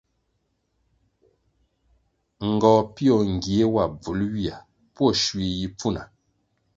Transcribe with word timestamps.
Ngohpio 2.53 3.15
ngie 3.33 3.63
wa 3.73 3.83
bvul 3.99 4.19
ywia 4.27 4.55
pwo 4.95 5.07
shui 5.21 5.47
yi 5.57 5.67
pfuna. 5.77 6.01